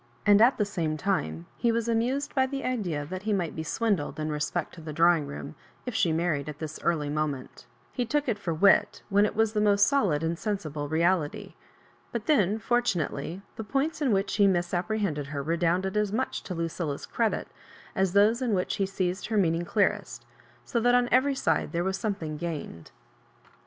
[0.25, 3.61] And at the same time he was amused by the idea that he might be
[3.61, 5.53] swindled in respect to the drawing room,
[5.85, 9.53] if she married at this early moment He took it for wit, when it was
[9.53, 11.53] the most solid and sensible reality;
[12.11, 16.55] but then, fortunately, the points in which he misap prehended her i^ounded as much to
[16.55, 17.47] Lucilla's credit,
[17.95, 20.25] as those in which he seized her meaning clearest,
[20.65, 22.89] sb that on every side there was some thing gained.